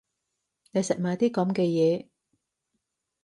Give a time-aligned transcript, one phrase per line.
[0.71, 2.07] 你食埋啲噉嘅嘢